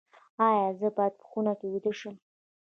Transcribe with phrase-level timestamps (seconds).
[0.47, 2.15] ایا زه باید په خونه کې ویده شم؟